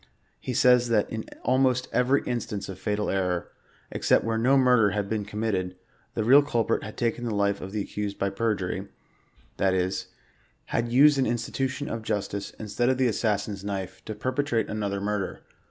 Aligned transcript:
He 0.39 0.55
says 0.55 0.89
that" 0.89 1.07
in 1.11 1.25
almost 1.43 1.87
every 1.93 2.23
instance" 2.23 2.67
of 2.69 2.79
fatal 2.79 3.07
error," 3.11 3.49
except 3.91 4.23
where 4.25 4.39
no 4.39 4.57
murdei: 4.57 4.93
had 4.95 5.07
been 5.07 5.25
committed, 5.25 5.75
the 6.15 6.23
real 6.23 6.41
culprit 6.41 6.81
had 6.83 6.97
taken 6.97 7.23
the 7.23 7.35
life 7.35 7.61
of 7.61 7.71
the 7.71 7.81
accused 7.83 8.17
by 8.17 8.31
perjury;" 8.31 8.87
that 9.57 9.75
is, 9.75 10.07
«had 10.75 10.91
used 10.91 11.19
an 11.19 11.27
institution 11.27 11.87
of 11.87 12.01
justice, 12.01 12.49
instead 12.57 12.89
of 12.89 12.97
the 12.97 13.09
iassflBsin's 13.09 13.63
knife, 13.63 14.03
to 14.05 14.15
perpetrate 14.15 14.69
another" 14.69 14.99
murder. 14.99 15.41